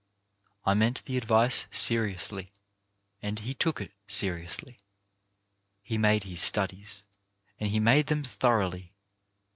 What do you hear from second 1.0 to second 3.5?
the advice seriously, and